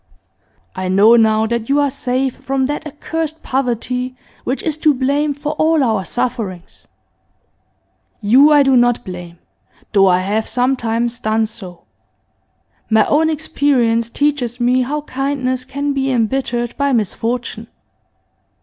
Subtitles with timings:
[0.75, 5.35] I know now that you are safe from that accursed poverty which is to blame
[5.35, 6.87] for all our sufferings.
[8.19, 9.37] You I do not blame,
[9.93, 11.83] though I have sometimes done so.
[12.89, 17.67] My own experience teaches me how kindness can be embittered by misfortune.